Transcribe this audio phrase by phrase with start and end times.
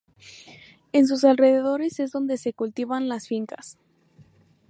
[0.93, 3.77] En sus alrededores es donde se cultivan las fincas.